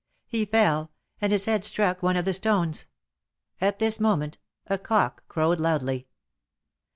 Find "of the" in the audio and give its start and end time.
2.17-2.33